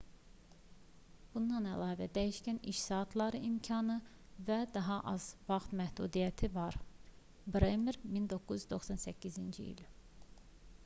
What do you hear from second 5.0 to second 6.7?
az vaxt məhdudiyyəti də